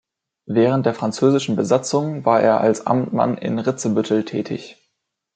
[0.47, 4.77] Während der französischen Besatzung war er als Amtmann in Ritzebüttel tätig.